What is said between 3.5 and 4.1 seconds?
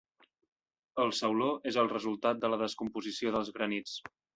granits.